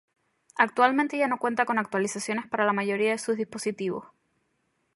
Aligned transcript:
Actualmente 0.55 1.19
ya 1.19 1.27
no 1.27 1.37
cuenta 1.37 1.65
con 1.67 1.77
actualizaciones 1.77 2.47
para 2.47 2.65
la 2.65 2.73
mayoría 2.73 3.11
de 3.11 3.19
sus 3.19 3.37
dispositivos. 3.37 4.07